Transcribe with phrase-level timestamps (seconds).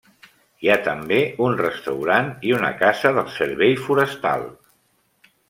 [0.61, 4.49] Hi ha també un restaurant i una casa del servei forestal.